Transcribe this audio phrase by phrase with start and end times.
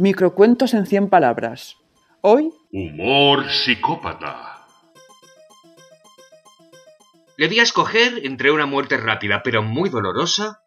[0.00, 1.76] Microcuentos en 100 palabras.
[2.22, 4.64] Hoy, Humor psicópata.
[7.36, 10.62] Le di a escoger entre una muerte rápida pero muy dolorosa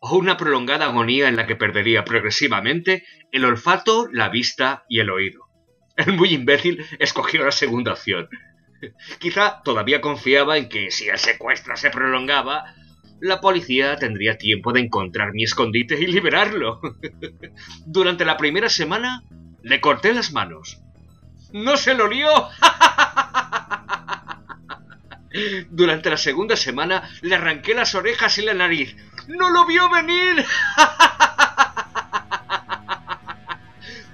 [0.00, 5.10] o una prolongada agonía en la que perdería progresivamente el olfato, la vista y el
[5.10, 5.42] oído.
[5.98, 8.30] El muy imbécil escogió la segunda opción.
[9.18, 12.74] Quizá todavía confiaba en que si el secuestro se prolongaba,
[13.22, 16.80] la policía tendría tiempo de encontrar mi escondite y liberarlo.
[17.86, 19.22] Durante la primera semana
[19.62, 20.80] le corté las manos.
[21.52, 22.28] ¡No se lo lió!
[25.70, 28.96] Durante la segunda semana le arranqué las orejas y la nariz.
[29.28, 30.44] ¡No lo vio venir!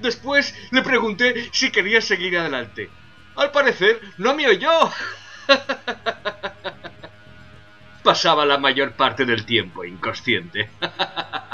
[0.02, 2.90] Después le pregunté si quería seguir adelante.
[3.36, 4.92] Al parecer no me oyó.
[8.08, 10.70] Pasaba la mayor parte del tiempo inconsciente.